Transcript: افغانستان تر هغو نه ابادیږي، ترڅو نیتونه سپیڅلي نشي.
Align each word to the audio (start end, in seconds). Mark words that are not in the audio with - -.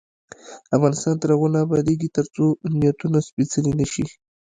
افغانستان 0.75 1.15
تر 1.21 1.29
هغو 1.33 1.47
نه 1.53 1.59
ابادیږي، 1.65 2.07
ترڅو 2.17 2.45
نیتونه 2.79 3.19
سپیڅلي 3.27 3.71
نشي. 3.79 4.05